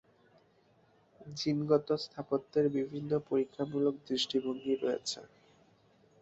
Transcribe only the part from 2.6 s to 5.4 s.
বিভিন্ন পরীক্ষামূলক দৃষ্টিভঙ্গি রয়েছে।